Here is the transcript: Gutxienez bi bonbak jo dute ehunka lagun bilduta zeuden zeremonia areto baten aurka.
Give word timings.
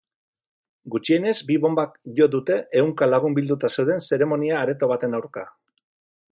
Gutxienez 0.95 1.33
bi 1.49 1.57
bonbak 1.65 1.93
jo 2.21 2.29
dute 2.37 2.57
ehunka 2.81 3.09
lagun 3.11 3.37
bilduta 3.41 3.73
zeuden 3.79 4.03
zeremonia 4.09 4.59
areto 4.65 4.93
baten 4.95 5.19
aurka. 5.23 5.49